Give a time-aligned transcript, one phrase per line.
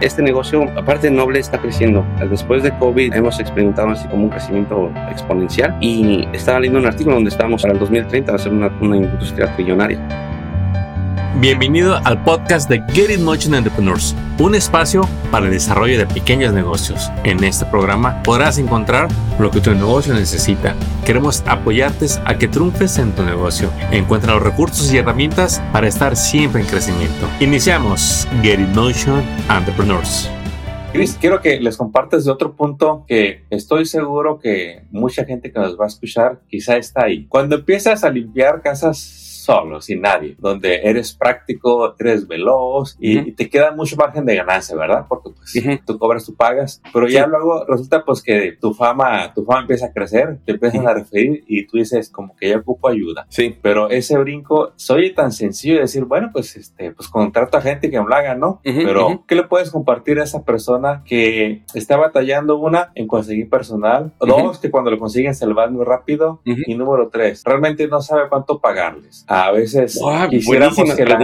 [0.00, 2.04] Este negocio, aparte noble, está creciendo.
[2.30, 7.14] Después de COVID hemos experimentado así como un crecimiento exponencial y estaba leyendo un artículo
[7.16, 10.25] donde estamos para el 2030 a ser una, una industria trillonaria.
[11.38, 16.54] Bienvenido al podcast de Get It Motion Entrepreneurs, un espacio para el desarrollo de pequeños
[16.54, 17.10] negocios.
[17.24, 20.74] En este programa podrás encontrar lo que tu negocio necesita.
[21.04, 23.70] Queremos apoyarte a que triunfes en tu negocio.
[23.90, 27.28] Encuentra los recursos y herramientas para estar siempre en crecimiento.
[27.38, 30.30] Iniciamos Get It Motion Entrepreneurs.
[30.94, 35.58] Chris, quiero que les compartas de otro punto que estoy seguro que mucha gente que
[35.58, 37.26] nos va a escuchar quizá está ahí.
[37.26, 43.48] Cuando empiezas a limpiar casas solo, sin nadie, donde eres práctico, eres veloz y, te
[43.48, 45.06] queda mucho margen de ganancia, ¿verdad?
[45.08, 49.44] Porque pues, tú cobras, tú pagas, pero ya luego resulta pues que tu fama, tu
[49.44, 52.88] fama empieza a crecer, te empiezan a referir y tú dices como que ya ocupo
[52.88, 53.26] ayuda.
[53.28, 53.56] Sí.
[53.62, 57.90] Pero ese brinco, soy tan sencillo de decir, bueno, pues este, pues contrato a gente
[57.90, 58.60] que me lo haga, ¿no?
[58.64, 64.12] pero, ¿qué le puedes compartir a esa persona que está batallando una en conseguir personal?
[64.18, 66.40] Dos, que cuando lo consiguen se le va muy rápido.
[66.44, 71.18] Y número tres, realmente no sabe cuánto pagarles a veces quisiéramos que la,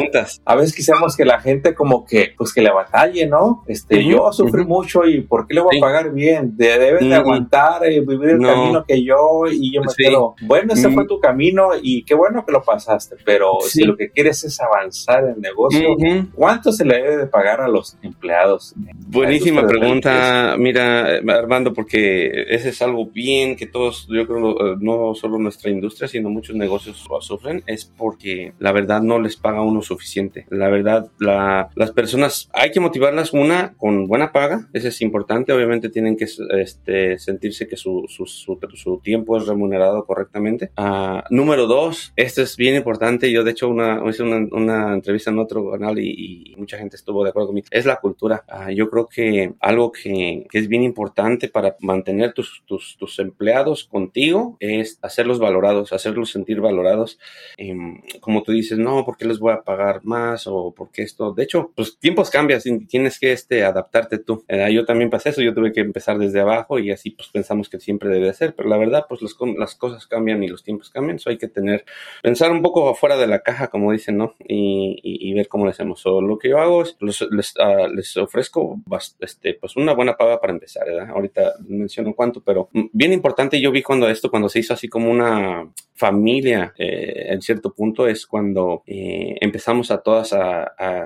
[0.44, 3.64] a veces quisiéramos que la gente como que pues que le batalle, ¿no?
[3.66, 6.56] Este, yo sufrí mucho y ¿por qué le voy a pagar bien?
[6.56, 10.74] De, deben de aguantar y vivir el camino que yo y yo me quedo, bueno,
[10.74, 14.44] ese fue tu camino y qué bueno que lo pasaste, pero si lo que quieres
[14.44, 15.96] es avanzar en el negocio,
[16.34, 18.74] ¿cuánto se le debe de pagar a los empleados?
[19.06, 25.38] Buenísima pregunta, mira Armando, porque ese es algo bien que todos, yo creo, no solo
[25.38, 29.80] nuestra industria, sino muchos negocios lo sufren, es porque la verdad no les paga uno
[29.80, 30.44] suficiente.
[30.50, 35.88] La verdad, las personas hay que motivarlas una con buena paga, eso es importante, obviamente
[35.88, 36.26] tienen que
[36.58, 40.72] este, sentirse que su, su, su, tiempo es remunerado correctamente.
[40.76, 45.30] Uh, número dos, esto es bien importante, yo de hecho una, hice una, una entrevista
[45.30, 48.44] en otro canal y, mucha gente estuvo de acuerdo conmigo, es la cultura.
[48.48, 53.18] Uh, yo creo que algo que, que, es bien importante para mantener tus, tus, tus
[53.20, 57.18] empleados contigo es hacerlos valorados, hacerlos sentir valorados.
[57.58, 60.46] Um, como tú dices, no, ¿por qué les voy a pagar más?
[60.46, 64.44] O porque esto, de hecho, pues tiempos cambian y tienes que este, adaptarte tú.
[64.48, 67.68] Eh, yo también pasé eso, yo tuve que empezar desde abajo y así pues pensamos
[67.68, 70.90] que siempre debe ser, pero la verdad pues las, las cosas cambian y los tiempos
[70.90, 71.84] cambian, eso hay que tener,
[72.22, 74.34] pensar un poco afuera de la caja, como dicen, ¿no?
[74.40, 76.02] Y, y, ver cómo le hacemos.
[76.04, 78.80] lo que yo hago es, les, uh, les, ofrezco
[79.20, 81.10] este, pues una buena paga para empezar, ¿verdad?
[81.10, 85.10] Ahorita menciono cuánto, pero bien importante, yo vi cuando esto, cuando se hizo así como
[85.10, 90.62] una familia eh, en cierto punto es cuando eh, empezamos a todas a,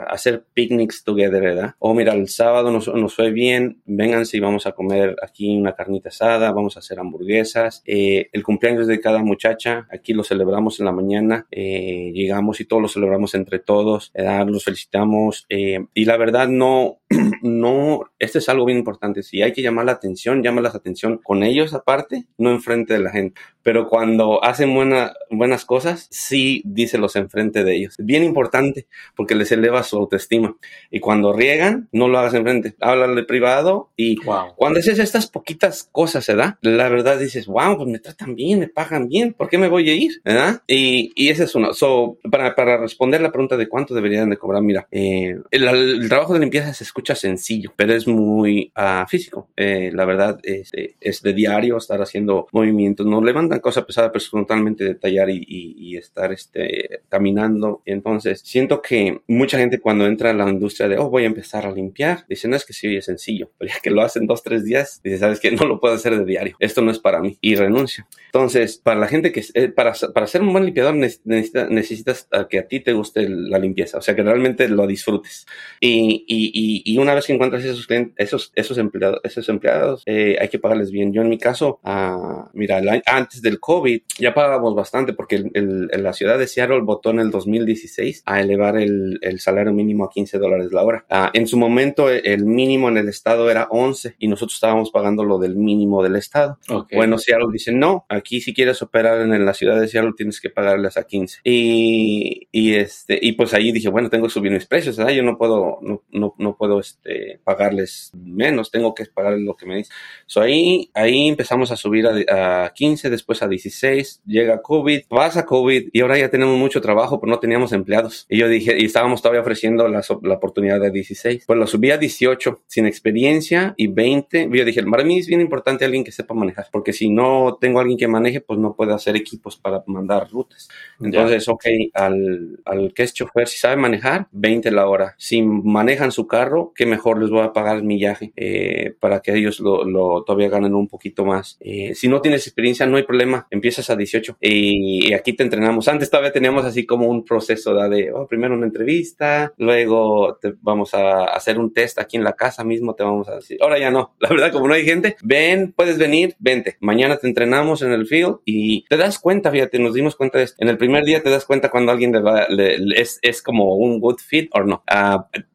[0.09, 1.75] hacer picnics together, ¿verdad?
[1.78, 5.75] O oh, mira, el sábado nos, fue bien, vénganse y vamos a comer aquí una
[5.75, 7.82] carnita asada, vamos a hacer hamburguesas.
[7.86, 12.82] Eh, el cumpleaños de cada muchacha, aquí lo celebramos en la mañana, llegamos y todos
[12.82, 14.12] lo celebramos entre todos.
[14.15, 16.98] Los felicitamos y la verdad no,
[17.42, 21.18] no, este es algo bien importante, si hay que llamar la atención, llama la atención
[21.18, 27.16] con ellos aparte, no enfrente de la gente, pero cuando hacen buenas cosas, sí díselos
[27.16, 27.98] enfrente de ellos.
[27.98, 28.86] Es bien importante
[29.16, 30.56] porque les eleva su autoestima.
[30.88, 32.76] Y cuando riegan, no lo hagas enfrente.
[32.80, 37.88] Háblale privado y cuando haces estas poquitas cosas, se da La verdad dices, wow, pues
[37.88, 40.12] me tratan bien, me pagan bien, ¿por qué me voy a ir?
[40.24, 40.62] ¿verdad?
[40.68, 41.72] Y, y ese es uno.
[41.72, 46.34] So, para, para responder la pregunta de cuánto deberían de cobrar, mira, eh, el, trabajo
[46.34, 49.50] de limpieza se escucha sencillo, pero es muy uh, físico.
[49.54, 53.04] Eh, la verdad es, es de diario estar haciendo movimientos.
[53.04, 57.82] No levantan cosas pesadas, pero es totalmente detallar y, y, estar este, caminando.
[57.84, 61.66] Entonces, siento que mucha gente cuando entra a la industria de, oh, voy a empezar
[61.66, 64.42] a limpiar, dice, no es que sí, es sencillo, pero ya que lo hacen dos,
[64.42, 67.20] tres días, dice, sabes que no lo puedo hacer de diario, esto no es para
[67.20, 68.06] mí y renuncia.
[68.26, 72.58] Entonces, para la gente que, eh, para, para ser un buen limpiador necesitas, necesitas que
[72.58, 75.46] a ti te guste la limpieza, o sea, que realmente lo disfrutes.
[75.78, 80.36] Y, y, y una vez que encuentras esos clientes, esos, esos empleados, esos empleados, eh,
[80.41, 81.12] hay que pagarles bien.
[81.12, 86.12] Yo en mi caso, uh, mira, antes del COVID ya pagábamos bastante porque el, la
[86.12, 90.38] ciudad de Seattle votó en el 2016 a elevar el, el salario mínimo a 15
[90.38, 91.04] dólares la hora.
[91.10, 95.24] Uh, en su momento el mínimo en el estado era 11 y nosotros estábamos pagando
[95.24, 96.60] lo del mínimo del estado.
[96.92, 100.50] Bueno, Seattle dice, no, aquí si quieres operar en, la ciudad de Seattle tienes que
[100.50, 101.41] pagarles a 15.
[101.42, 105.15] Y, y, este, y pues ahí dije, bueno, tengo que subir mis precios, ¿verdad?
[105.15, 109.66] Yo no puedo, no, no, no puedo este, pagarles menos, tengo que pagarles lo que
[109.66, 109.94] me dicen.
[110.26, 115.44] So ahí, ahí empezamos a subir a, a 15, después a 16, llega COVID, pasa
[115.44, 118.26] COVID y ahora ya tenemos mucho trabajo, pero no teníamos empleados.
[118.28, 121.44] Y yo dije, y estábamos todavía ofreciendo la, la oportunidad de 16.
[121.46, 124.48] Pues lo subí a 18, sin experiencia y 20.
[124.52, 127.80] Yo dije, para mí es bien importante alguien que sepa manejar, porque si no tengo
[127.80, 130.68] alguien que maneje, pues no puedo hacer equipos para mandar rutas.
[131.00, 131.64] Entonces, ok,
[131.94, 135.14] al, al que es chofer, si sabe manejar, 20 la hora.
[135.18, 139.34] Si manejan su carro, que mejor les voy a pagar el millaje eh, para que
[139.34, 141.57] ellos lo, lo, todavía ganen un poquito más.
[141.60, 145.89] Eh, si no tienes experiencia, no hay problema, empiezas a 18 y, aquí te entrenamos.
[145.89, 150.95] Antes todavía teníamos así como un proceso de, oh, primero una entrevista, luego te vamos
[150.95, 153.91] a hacer un test aquí en la casa mismo, te vamos a decir, ahora ya
[153.91, 157.92] no, la verdad como no hay gente, ven, puedes venir, vente, mañana te entrenamos en
[157.92, 160.57] el field y te das cuenta, fíjate, nos dimos cuenta de esto.
[160.60, 164.19] En el primer día te das cuenta cuando alguien le es, es, como un good
[164.19, 164.83] fit o no.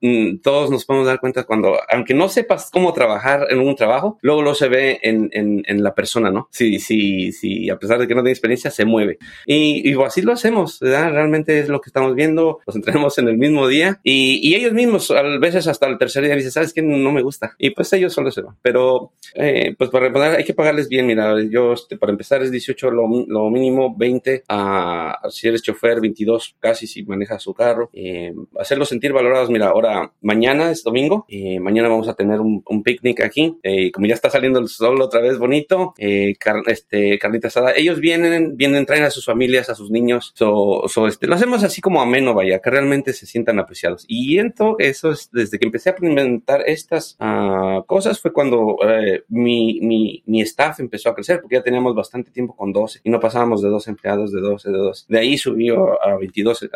[0.02, 4.18] Mm, todos nos podemos dar cuenta cuando, aunque no sepas cómo trabajar en un trabajo,
[4.22, 6.48] luego lo se ve en, en, en la persona, ¿no?
[6.52, 9.18] Si, si, si a pesar de que no tiene experiencia, se mueve.
[9.46, 11.12] Y, y así lo hacemos, ¿verdad?
[11.12, 14.74] Realmente es lo que estamos viendo, los entrenamos en el mismo día y, y ellos
[14.74, 16.82] mismos, a veces hasta el tercer día, dicen, ¿sabes qué?
[16.82, 17.56] No me gusta.
[17.58, 18.56] Y pues ellos solo se van.
[18.62, 21.08] Pero, eh, pues para empezar, hay que pagarles bien.
[21.08, 26.02] Mira, yo, este, para empezar es 18 lo, lo mínimo, 20 a, si eres chofer,
[26.02, 27.90] 22 casi si manejas su carro.
[27.94, 29.50] Eh, hacerlos sentir valorados.
[29.50, 33.58] Mira, ahora mañana es domingo, eh, mañana vamos a tener un, un picnic aquí.
[33.64, 36.34] Eh, como ya está saliendo el sol otra vez bonito, eh,
[36.68, 37.74] este, carnita asada.
[37.76, 40.32] Ellos vienen, vienen, traen a sus familias, a sus niños.
[40.36, 44.06] So, so este, lo hacemos así como ameno, vaya, que realmente se sientan apreciados.
[44.08, 49.24] Y entonces, eso es desde que empecé a implementar estas uh, cosas fue cuando eh,
[49.30, 53.10] mi, mi, mi staff empezó a crecer, porque ya teníamos bastante tiempo con 12 y
[53.10, 55.06] no pasábamos de 12 empleados, de 12, de 12.
[55.08, 56.68] De ahí subió a 22 uh,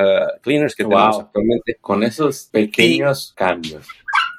[0.41, 0.91] cleaners que wow.
[0.91, 1.77] tenemos actualmente.
[1.81, 3.87] Con esos pequeños cambios.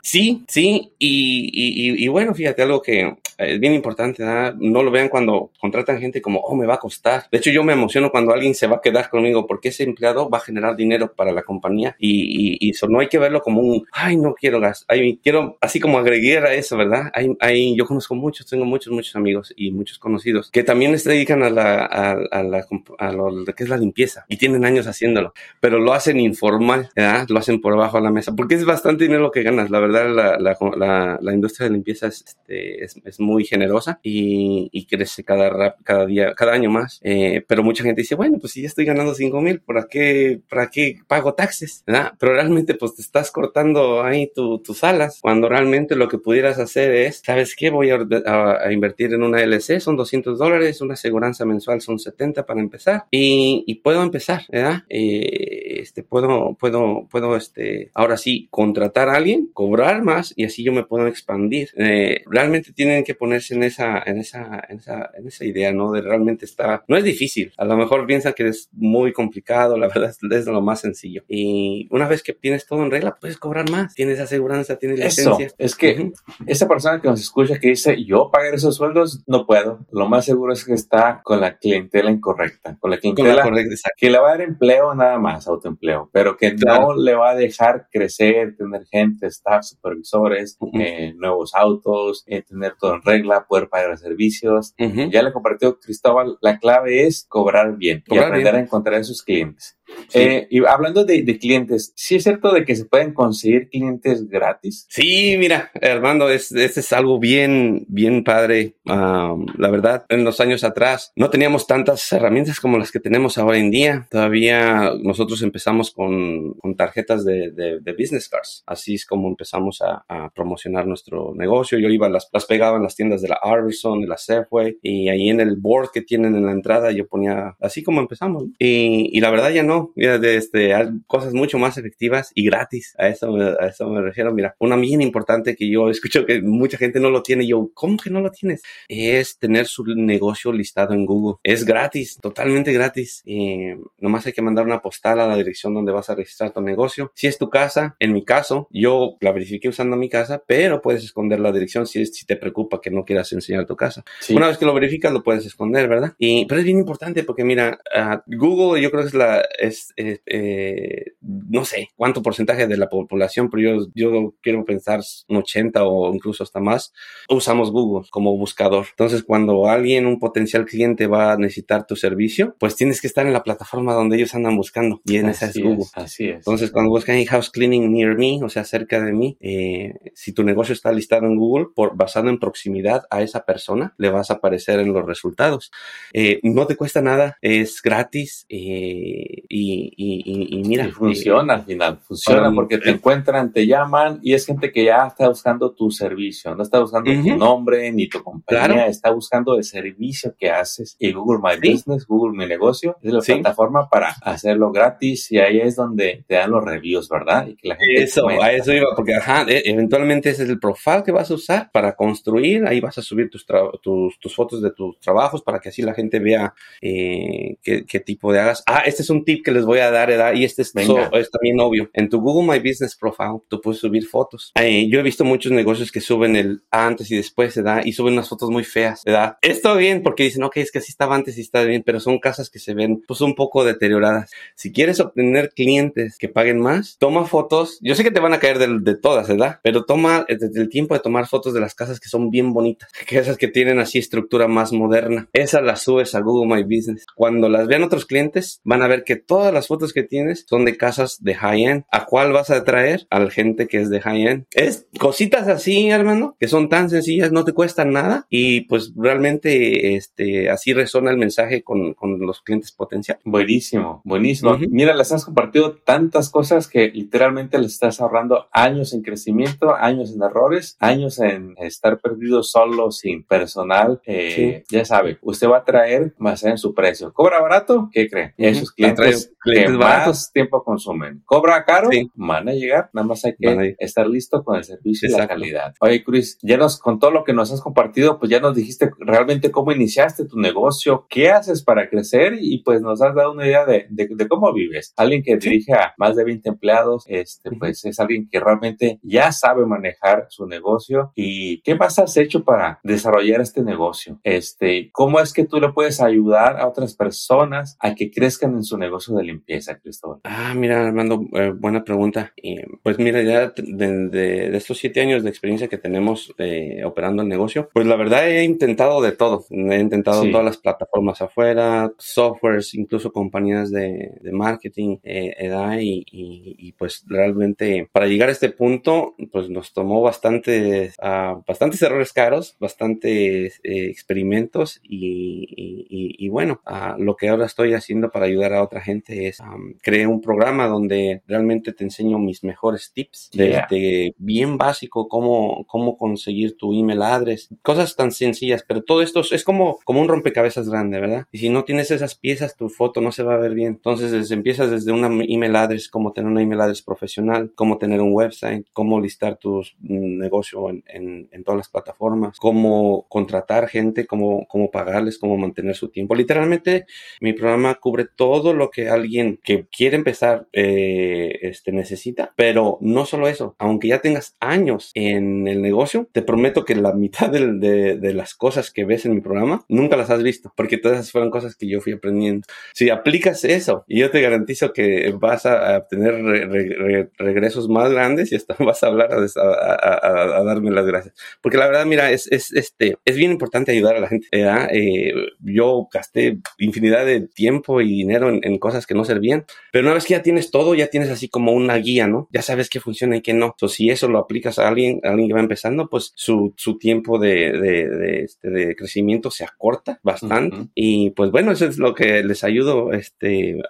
[0.07, 4.55] Sí, sí, y, y, bueno, fíjate algo que es bien importante, ¿verdad?
[4.55, 7.25] no lo vean cuando contratan gente como, oh, me va a costar.
[7.33, 10.31] De hecho, yo me emociono cuando alguien se va a quedar conmigo porque ese empleado
[10.31, 13.61] va a generar dinero para la compañía y, y, eso no hay que verlo como
[13.61, 17.11] un, ay, no quiero gas, ay, quiero, así como agregar a eso, ¿verdad?
[17.13, 21.11] Hay, hay, yo conozco muchos, tengo muchos, muchos amigos y muchos conocidos que también se
[21.11, 22.65] dedican a la, a, a la,
[22.99, 27.27] a lo que es la limpieza y tienen años haciéndolo, pero lo hacen informal, ¿verdad?
[27.29, 29.81] Lo hacen por abajo de la mesa porque es bastante dinero lo que ganas, la
[29.81, 34.69] verdad la, la, la, la industria de limpieza es, este, es, es, muy generosa y,
[34.73, 37.01] y crece cada, cada día, cada año más.
[37.03, 40.41] Eh, pero mucha gente dice, bueno, pues si ya estoy ganando 5 mil, ¿para qué,
[40.49, 41.83] ¿para qué pago taxes?
[41.87, 42.13] ¿verdad?
[42.19, 46.59] Pero realmente pues te estás cortando ahí tu, tus alas cuando realmente lo que pudieras
[46.59, 47.71] hacer es, ¿sabes qué?
[47.71, 51.99] Voy a, a, a invertir en una LC, son 200 dólares, una aseguranza mensual son
[51.99, 54.85] 70 para empezar y, y puedo empezar, ¿verdad?
[54.89, 60.63] Eh, este, puedo, puedo, puedo, este, ahora sí, contratar a alguien, cobrar más y así
[60.63, 61.71] yo me puedo expandir.
[61.77, 65.93] Eh, realmente tienen que ponerse en esa, en esa, en esa, en esa idea, ¿no?
[65.93, 67.53] De realmente está, no es difícil.
[67.57, 71.23] A lo mejor piensan que es muy complicado, la verdad es, es lo más sencillo.
[71.29, 73.95] Y una vez que tienes todo en regla, puedes cobrar más.
[73.95, 75.47] Tienes aseguranza, tienes licencia.
[75.47, 76.45] Eso, es que uh -huh.
[76.47, 79.87] esa persona que nos escucha que dice, yo pagar esos sueldos, no puedo.
[79.91, 83.43] Lo más seguro es que está con la clientela incorrecta, con la clientela con la
[83.43, 86.95] correcta, que le va a dar empleo nada más, autoempleo, pero que claro.
[86.95, 90.83] no le va a dejar crecer, tener gente, staff, supervisores, uh -huh.
[90.83, 94.75] eh, nuevos autos, eh, tener todo en regla, poder pagar servicios.
[94.79, 95.11] Uh -huh.
[95.11, 98.63] Ya le compartió Cristóbal, la clave es cobrar bien cobrar y aprender bien.
[98.63, 99.79] a encontrar a sus clientes.
[100.09, 100.19] Sí.
[100.19, 104.29] Eh, y hablando de, de, clientes, ¿sí es cierto de que se pueden conseguir clientes
[104.29, 104.87] gratis?
[104.89, 108.77] Sí, mira, Armando, es, este es algo bien, bien padre.
[108.85, 113.39] Um, la verdad, en los años atrás no teníamos tantas herramientas como las que tenemos
[113.39, 114.07] ahora en día.
[114.11, 118.63] Todavía nosotros empezamos con, con tarjetas de, de, de, business cards.
[118.67, 121.79] Así es como empezamos a, a, promocionar nuestro negocio.
[121.79, 125.09] Yo iba, las, las pegaba en las tiendas de la Arvidsson, de la Safeway, y
[125.09, 128.45] ahí en el board que tienen en la entrada yo ponía, así como empezamos.
[128.59, 130.73] Y, y la verdad ya no, mira, de este,
[131.07, 132.95] cosas mucho más efectivas y gratis.
[132.99, 134.33] A eso, a eso me refiero.
[134.33, 137.47] Mira, una bien importante que yo escucho que mucha gente no lo tiene.
[137.47, 138.63] Yo, ¿cómo que no lo tienes?
[138.89, 141.37] Es tener su negocio listado en Google.
[141.43, 143.23] Es gratis, totalmente gratis.
[143.27, 146.61] Eh, nomás hay que mandar una postal a la dirección donde vas a registrar tu
[146.61, 147.13] negocio.
[147.15, 151.05] Si es tu casa, en mi caso, yo la verifiqué usando mi casa, pero puedes
[151.05, 154.05] esconder la dirección si, si te preocupa que no quieras enseñar tu casa.
[154.21, 154.35] Sí.
[154.35, 156.15] Una vez que lo verificas, lo puedes esconder, ¿verdad?
[156.19, 159.93] Y, pero es bien importante porque mira, uh, Google yo creo que es la, es,
[159.97, 165.37] eh, eh, no sé cuánto porcentaje de la población, pero yo, yo quiero pensar un
[165.37, 166.93] 80 o incluso hasta más,
[167.29, 168.87] usamos Google como buscador.
[168.91, 173.27] Entonces, cuando alguien, un potencial cliente va a necesitar tu servicio, pues tienes que estar
[173.27, 175.83] en la plataforma donde ellos andan buscando y en esa es Google.
[175.83, 176.37] Es, así es.
[176.37, 180.43] Entonces, cuando buscan house cleaning near me, o sea, cerca de mí, eh, si tu
[180.43, 184.35] negocio está listado en Google, por, basado en proximidad a esa persona, le vas a
[184.35, 185.71] aparecer en los resultados.
[186.13, 190.89] Eh, no te cuesta nada, es gratis y y, y, mira.
[190.91, 195.29] funciona al final, funciona porque te encuentran, te llaman y es gente que ya está
[195.29, 200.35] buscando tu servicio, no está buscando tu nombre ni tu compañía, está buscando el servicio
[200.39, 205.31] que haces y Google My Business, Google Mi Negocio, es la plataforma para hacerlo gratis
[205.33, 207.47] y ahí es donde te dan los reviews, ¿verdad?
[207.47, 210.59] Y que la gente eso, a eso iba, porque ajá, e, eventualmente ese es el
[210.59, 213.47] profile que vas a usar para construir, ahí vas a subir tus,
[213.83, 218.01] tus, tus fotos de tus trabajos para que así la gente vea eh, qué, qué,
[218.01, 218.63] tipo de hagas.
[218.67, 220.35] Ah, este es un tip que les voy a dar, ¿verdad?
[220.35, 221.89] Y este es, es también obvio.
[221.93, 224.51] En tu Google My Business Profile, tú puedes subir fotos.
[224.57, 227.83] Eh, yo he visto muchos negocios que suben el antes y después, ¿verdad?
[227.85, 229.37] Y suben unas fotos muy feas, ¿verdad?
[229.43, 232.19] Esto bien porque dicen, ok, es que así estaba antes y está bien, pero son
[232.19, 234.33] casas que se ven pues un poco deterioradas.
[234.57, 237.79] Si quieres obtener clientes que paguen más, toma fotos.
[237.81, 239.61] Yo sé que te van a caer de, de todas, ¿verdad?
[239.63, 242.91] Pero toma desde el tiempo de tomar fotos de las casas que son bien bonitas,
[243.07, 245.29] que esas que tienen así estructura más moderna.
[245.33, 247.07] Esas las subes a Google My Business.
[247.15, 250.65] Cuando las vean otros clientes, van a ver que todas las fotos que tienes son
[250.65, 251.85] de casas de high-end.
[251.91, 253.07] ¿A cuál vas a atraer?
[253.11, 254.47] A la gente que es de high-end.
[254.53, 259.97] Es cositas así, hermano, que son tan sencillas, no te cuestan nada y pues realmente
[259.97, 263.23] este, así resona el mensaje con, con los clientes potenciales.
[263.25, 264.57] Buenísimo, buenísimo.
[264.71, 270.15] Mira, las has compartido tantas cosas que literalmente les estás ahorrando años en crecimiento, años
[270.15, 274.01] en errores, años en estar perdido solo, sin personal.
[274.07, 277.13] Eh, ya sabe, usted va a traer más en su precio.
[277.13, 277.89] ¿Cobra barato?
[277.93, 278.35] ¿Qué cree?
[278.37, 281.23] Y esos clientes, que más tiempo consumen.
[281.25, 281.89] ¿Cobra caro?
[282.15, 285.75] Van a llegar, nada más hay que estar listo con el servicio y la calidad.
[285.81, 288.91] Oye, Chris, ya nos, con todo lo que nos has compartido, pues ya nos dijiste
[288.99, 293.47] realmente cómo iniciaste tu negocio, qué haces para crecer y pues nos has dado una
[293.47, 294.93] idea de, de, cómo vives.
[294.97, 299.33] Alguien que dirige a más de 20 empleados, este, pues es alguien que realmente ya
[299.33, 304.21] sabe manejar su negocio y qué más has hecho para desarrollar este negocio.
[304.25, 308.65] Este, ¿cómo es que tú le puedes ayudar a otras personas a que crezcan en
[308.65, 310.21] su negocio de limpieza, Cristóbal?
[310.25, 312.33] Ah, mira, Armando, eh, buena pregunta.
[312.37, 317.23] Y, pues mira, ya de, de, estos siete años de experiencia que tenemos eh, operando
[317.23, 319.45] el negocio, pues la verdad he intentado de todo.
[319.51, 326.05] He intentado todas las plataformas afuera, softwares, incluso compañías de, de marketing, eh, edad y,
[326.11, 332.13] y, pues realmente para llegar a este punto, pues nos tomó bastante, uh, bastantes errores
[332.13, 338.63] caros, bastantes experimentos y, y bueno, uh, lo que ahora estoy haciendo para ayudar a
[338.63, 344.15] otra gente es um, creé un programa donde realmente te enseño mis mejores tips desde
[344.19, 349.45] bien básico cómo, cómo conseguir tu email address, cosas tan sencillas, pero todo esto es
[349.45, 351.27] como, como un rompecabezas grande, ¿verdad?
[351.33, 353.69] Y si no tienes esas piezas, tu foto no se va a ver bien.
[353.69, 358.13] Entonces empiezas desde una email address, cómo tener una email address profesional, cómo tener un
[358.13, 364.47] website, cómo listar tu negocio en, en, en todas las plataformas, cómo contratar gente, cómo,
[364.49, 366.15] cómo pagarles, cómo mantener su tiempo.
[366.15, 366.87] Literalmente,
[367.21, 373.07] mi programa cubre todo lo que alguien que quiere empezar eh, este, necesita, pero no
[373.07, 377.97] solo eso, aunque ya tengas años en el negocio, te prometo que la mitad de,
[377.99, 381.13] de, las cosas que ves en mi programa nunca las has visto, porque todas esas
[381.13, 382.47] fueron cosas que yo fui aprendiendo.
[382.73, 388.37] Si aplicas eso, y yo te garantizo que vas a, obtener regresos más grandes y
[388.37, 391.15] hasta vas a hablar a, darme las gracias.
[391.41, 394.29] Porque la verdad, mira, es, es, este, es bien importante ayudar a la gente.
[394.33, 399.95] Eh, yo gasté infinidad de tiempo y dinero en, cosas que no servían, pero una
[399.95, 402.29] vez que ya tienes todo, ya tienes así como una guía, ¿no?
[402.33, 403.47] Ya sabes qué funciona y qué no.
[403.47, 406.77] Entonces, si eso lo aplicas a alguien, a alguien que va empezando, pues su, su
[406.79, 410.69] tiempo de, de, de, este, de crecimiento se acorta bastante.
[410.75, 413.61] Y pues bueno, eso es lo que les ayudo, este,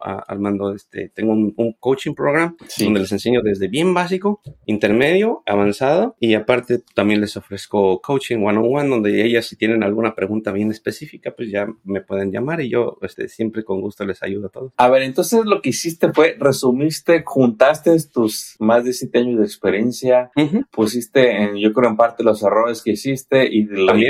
[0.00, 6.34] Armando, este, tengo un, coaching program donde les enseño desde bien básico, intermedio, avanzado y
[6.34, 10.70] aparte también les ofrezco coaching one on one donde ellas si tienen alguna pregunta bien
[10.70, 14.84] específica, pues ya me pueden llamar y yo este, siempre con gusto les ayudo a.
[14.84, 19.44] A ver, entonces lo que hiciste fue resumiste, juntaste tus más de siete años de
[19.44, 20.30] experiencia,
[20.70, 23.66] pusiste en, yo creo en parte los errores que hiciste y,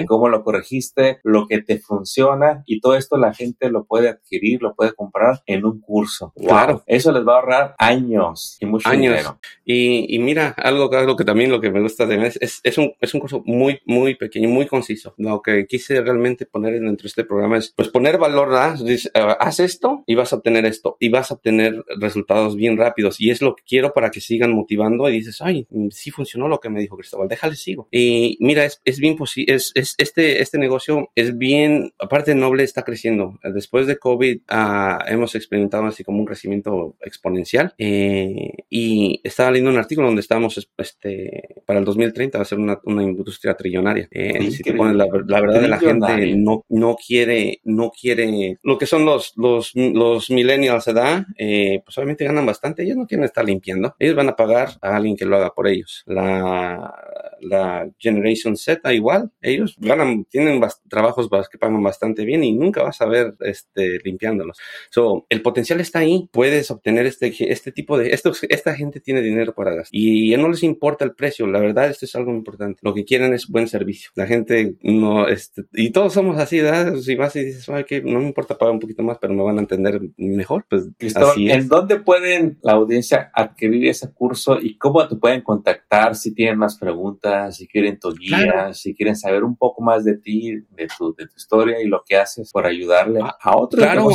[0.07, 4.63] cómo lo corregiste, lo que te funciona y todo esto la gente lo puede adquirir,
[4.63, 6.33] lo puede comprar en un curso.
[6.37, 6.83] Claro.
[6.87, 9.03] Eso les va a ahorrar años y mucho años.
[9.03, 9.39] dinero.
[9.65, 12.79] Y, y, mira, algo, algo que también lo que me gusta de es, es, es,
[12.79, 15.15] un, es un curso muy, muy pequeño, muy conciso.
[15.19, 18.77] Lo que quise realmente poner dentro de este programa es, pues poner valor, ¿verdad?
[19.15, 23.21] Ah, haz esto y vas a obtener esto y vas a obtener resultados bien rápidos.
[23.21, 26.61] Y es lo que quiero para que sigan motivando y dices, ay, sí funcionó lo
[26.61, 27.89] que me dijo Cristóbal, déjale sigo.
[27.91, 32.63] Y mira, es, es bien posible, es, es, este, este negocio es bien, aparte noble,
[32.63, 33.39] está creciendo.
[33.43, 39.71] Después de COVID uh, hemos experimentado así como un crecimiento exponencial eh, y estaba leyendo
[39.71, 44.09] un artículo donde estábamos este, para el 2030 va a ser una, una industria trillonaria.
[44.11, 48.59] Eh, si te pones la, la verdad de la gente no, no quiere, no quiere
[48.63, 52.83] lo que son los, los, los los millennials se da, eh, pues obviamente ganan bastante.
[52.83, 53.95] Ellos no quieren estar limpiando.
[54.01, 56.03] Ellos van a pagar a alguien que lo haga por ellos.
[56.07, 56.93] La,
[57.41, 59.31] la Generation Z igual.
[59.41, 64.59] Ellos ganan, tienen trabajos que pagan bastante bien y nunca vas a ver este, limpiándolos.
[64.91, 66.29] So, el potencial está ahí.
[66.33, 68.11] Puedes obtener este, este tipo de...
[68.11, 69.91] Esto, esta gente tiene dinero para gastar.
[69.93, 71.47] Y no les importa el precio.
[71.47, 72.81] La verdad, esto es algo importante.
[72.83, 74.11] Lo que quieren es buen servicio.
[74.17, 75.29] La gente no...
[75.29, 76.97] Este, y todos somos así, ¿verdad?
[76.97, 79.45] Si vas y dices, Ay, que no me importa pagar un poquito más, pero me
[79.45, 80.67] van a entender mejor.
[80.69, 86.15] Pues así ¿en dónde pueden la audiencia adquirir ese curso y cómo te pueden contactar
[86.15, 90.17] si tienen más preguntas, si quieren tu guía, si quieren saber un poco más de
[90.17, 93.83] ti, de tu, de tu historia y lo que haces por ayudarle ah, a, otros
[93.83, 94.09] claro,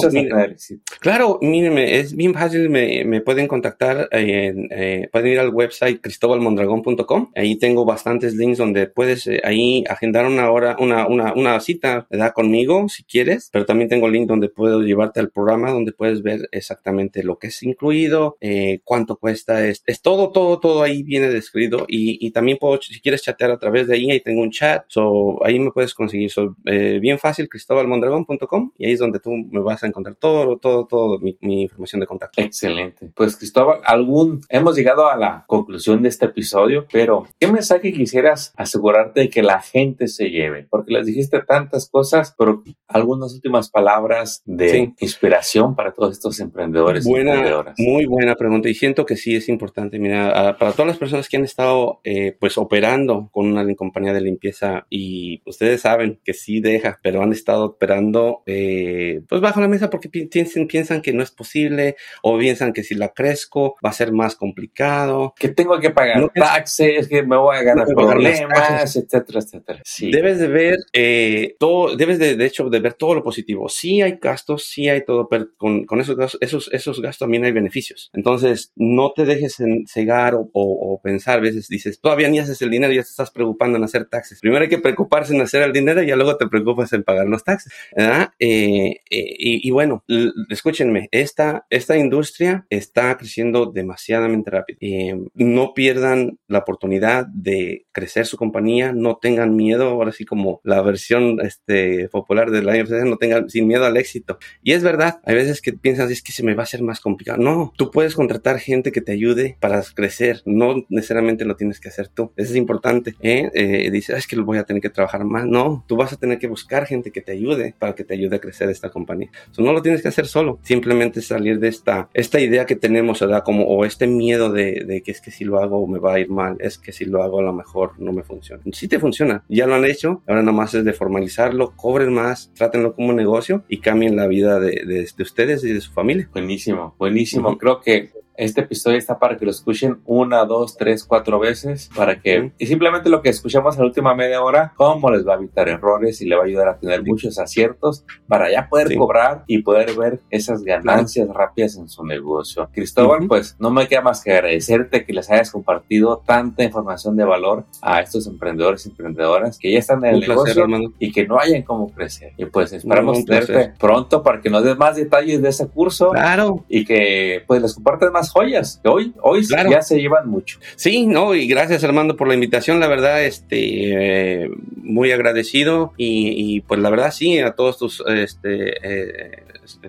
[1.00, 6.02] Claro, míreme, es bien fácil, me, me pueden contactar, en, eh, pueden ir al website
[6.02, 11.60] cristobalmondragón.com, ahí tengo bastantes links donde puedes eh, ahí agendar una hora, una, una, una
[11.60, 12.34] cita, ¿verdad?
[12.34, 16.48] Conmigo, si quieres, pero también tengo link donde puedo llevarte al programa, donde puedes ver
[16.52, 21.30] exactamente lo que es incluido, eh, cuánto cuesta, es, es, todo, todo, todo ahí viene
[21.30, 24.52] descrito y, y también puedo, si quieres chatear a través de ahí, ahí tengo un
[24.52, 29.20] chat, so, ahí me puedes conseguir, so, eh, bien fácil, cristobalmondragón.com y ahí es donde
[29.20, 32.42] tú me vas a encontrar todo, todo, todo mi, mi, información de contacto.
[32.42, 33.12] Excelente.
[33.16, 38.54] Pues Cristóbal, algún, hemos llegado a la conclusión de este episodio, pero ¿qué mensaje quisieras
[38.56, 40.68] asegurarte de que la gente se lleve?
[40.70, 47.06] Porque les dijiste tantas cosas, pero algunas últimas palabras de inspiración para todos estos emprendedores.
[47.06, 50.00] Buena, muy buena pregunta y siento que sí es importante.
[50.00, 54.22] Mira, para todas las personas que han estado eh, pues operando con una compañía de
[54.22, 59.68] limpieza y ustedes saben que sí deja, pero han estado operando eh, pues bajo la
[59.68, 63.90] mesa porque piensan, piensan que no es posible o piensan que si la crezco va
[63.90, 65.34] a ser más complicado.
[65.38, 69.82] Que tengo que pagar taxes, que me voy a ganar problemas, etcétera, etcétera.
[69.84, 70.12] Sí.
[70.12, 73.70] Debes de ver eh, todo, debes de, de hecho de ver todo lo positivo.
[73.70, 77.52] Sí hay gastos, sí hay todo, pero con, esos gastos, esos, esos gastos también hay
[77.52, 78.10] beneficios.
[78.14, 79.58] Entonces, no te dejes
[79.88, 83.78] cegar o, pensar, a veces dices, todavía ni haces el dinero ya te estás preocupando
[83.78, 84.40] en hacer taxes.
[84.40, 87.28] Primero hay que preocuparse en hacer el dinero y ya luego te preocupas en pagar
[87.28, 87.74] los taxes.
[87.96, 90.04] Eh, eh, y, bueno,
[90.50, 94.78] escúchenme, esta, esta industria está creciendo demasiadamente rápido.
[94.82, 100.62] Eh, no pierdan la oportunidad de crecer su compañía, no tengan miedo, ahora sí como
[100.64, 102.74] la versión este, popular de la
[103.06, 104.38] no tengan sin miedo al éxito.
[104.62, 107.00] Y es verdad, hay veces que piensas, es que se me va a hacer más
[107.00, 107.42] complicado.
[107.42, 111.90] No, tú puedes contratar gente que te ayude para crecer, no necesariamente lo tienes que
[111.90, 112.32] hacer tú.
[112.36, 113.16] Eso es importante.
[113.22, 113.50] ¿eh?
[113.54, 115.46] Eh, dices, es que voy a tener que trabajar más.
[115.46, 118.36] No, tú vas a tener que buscar gente que te ayude para que te ayude
[118.36, 119.30] a crecer esta compañía.
[119.52, 123.20] Eso no lo tienes que hacer solo, simplemente salir de esta, esta idea que tenemos,
[123.20, 123.44] ¿verdad?
[123.44, 126.20] Como, o este miedo de, de que es que si lo hago me va a
[126.20, 128.62] ir mal, es que si lo hago a lo mejor no me funciona.
[128.72, 132.52] Sí te funciona, ya lo han hecho, ahora nada más es de formalizarlo, cobren más,
[132.56, 135.33] trátenlo como un negocio y cambien la vida de, de, de ustedes
[135.64, 136.30] y de su familia.
[136.32, 137.58] Buenísimo, buenísimo.
[137.58, 142.20] Creo que este episodio está para que lo escuchen una, dos, tres, cuatro veces para
[142.20, 145.38] que y simplemente lo que escuchamos en la última media hora, cómo les va a
[145.38, 149.44] evitar errores y le va a ayudar a tener muchos aciertos para ya poder cobrar
[149.48, 152.70] y poder ver esas ganancias rápidas en su negocio.
[152.72, 157.26] Cristóbal, pues no me queda más que agradecerte que les hayas compartido tanta información de
[157.26, 160.66] valor a estos emprendedores y emprendedoras que ya están en el negocio
[161.00, 162.34] y que no hayan cómo crecer.
[162.38, 166.12] Y pues esperamos verte pronto para que nos des más detalles de ese curso.
[166.12, 166.64] Claro.
[166.68, 170.60] Y que pues les compartas más joyas que hoy, hoy ya se llevan mucho.
[170.76, 176.62] Sí, no, y gracias Armando por la invitación, la verdad, este, eh, muy agradecido y,
[176.62, 179.44] pues la verdad sí, a todos tus, este, eh,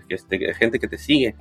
[0.09, 1.35] este, gente que te sigue,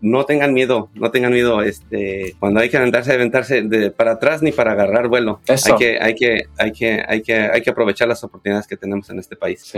[0.00, 4.42] no tengan miedo, no tengan miedo, este, cuando hay que aventarse, aventarse de, para atrás
[4.42, 5.40] ni para agarrar vuelo.
[5.48, 9.10] Hay que, hay que, hay que, hay que, hay que aprovechar las oportunidades que tenemos
[9.10, 9.72] en este país.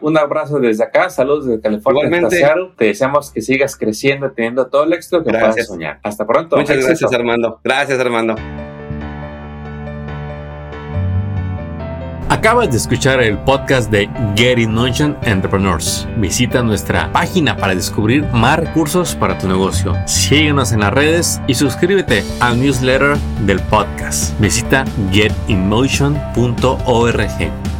[0.00, 2.06] Un abrazo desde acá, saludos desde California.
[2.06, 2.42] Igualmente.
[2.76, 6.00] Te deseamos que sigas creciendo, teniendo todo el éxito que puedas soñar.
[6.02, 6.56] Hasta pronto.
[6.56, 7.60] Muchas gracias, Armando.
[7.64, 8.36] Gracias, Armando.
[12.32, 16.08] Acabas de escuchar el podcast de Getting Notion Entrepreneurs.
[16.16, 19.94] Visita nuestra página para descubrir más recursos para tu negocio.
[20.06, 24.36] Síguenos en las redes y suscríbete al newsletter del podcast.
[24.40, 27.71] Visita getinmotion.org.